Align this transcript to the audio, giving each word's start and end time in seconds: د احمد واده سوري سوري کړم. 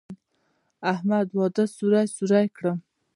د 0.03 0.03
احمد 0.93 1.27
واده 1.37 1.65
سوري 1.75 2.03
سوري 2.15 2.45
کړم. 2.55 2.77